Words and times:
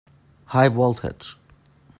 High 0.45 0.67
voltage! 0.69 1.37